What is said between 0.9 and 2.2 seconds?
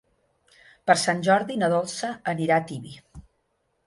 Sant Jordi na Dolça